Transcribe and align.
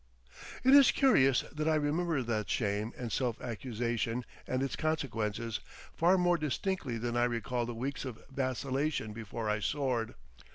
It 0.63 0.73
is 0.73 0.89
curious 0.89 1.41
that 1.53 1.67
I 1.67 1.75
remember 1.75 2.23
that 2.23 2.49
shame 2.49 2.91
and 2.97 3.11
self 3.11 3.39
accusation 3.39 4.25
and 4.47 4.63
its 4.63 4.75
consequences 4.75 5.59
far 5.93 6.17
more 6.17 6.39
distinctly 6.39 6.97
than 6.97 7.15
I 7.15 7.25
recall 7.25 7.67
the 7.67 7.75
weeks 7.75 8.03
of 8.03 8.17
vacillation 8.31 9.13
before 9.13 9.47
I 9.47 9.59
soared. 9.59 10.15